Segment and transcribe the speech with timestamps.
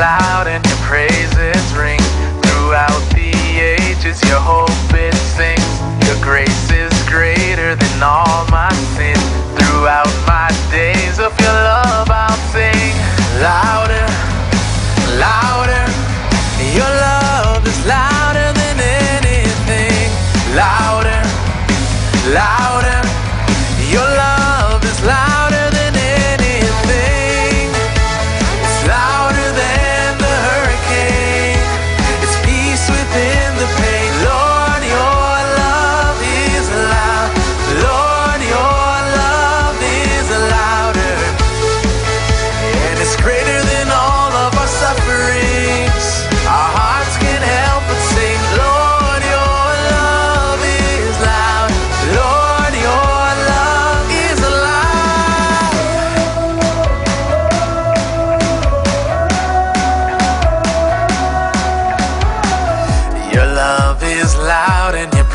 [0.00, 2.00] loud and your praises ring
[2.40, 3.30] throughout the
[3.60, 4.16] ages.
[4.24, 5.72] Your hope it sings.
[6.08, 8.49] Your grace is greater than all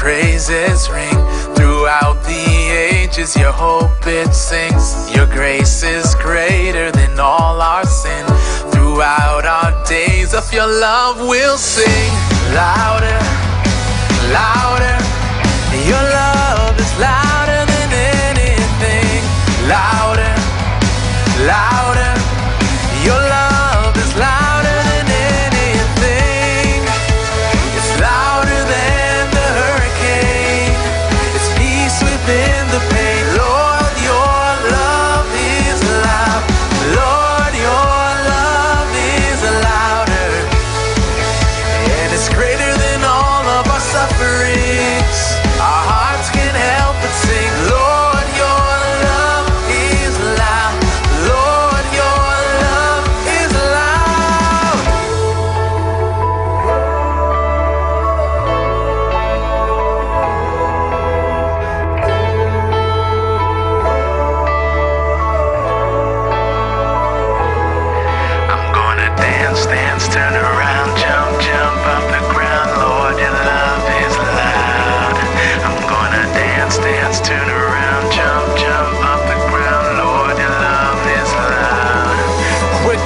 [0.06, 1.17] praises ring
[1.56, 3.36] throughout the ages.
[3.36, 5.09] Your hope it sings.
[5.16, 8.23] Your grace is greater than all our sin.
[8.72, 12.14] Throughout our days of your love, we'll sing
[12.53, 13.20] louder,
[14.31, 14.76] louder.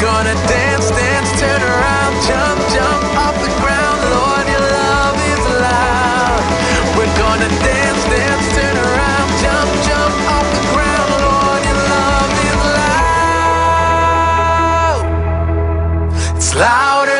[0.09, 3.99] gonna dance, dance, turn around, jump, jump off the ground.
[4.15, 6.41] Lord, your love is loud.
[6.97, 11.09] We're gonna dance, dance, turn around, jump, jump off the ground.
[11.25, 13.77] Lord, your love is loud.
[16.37, 17.18] It's louder.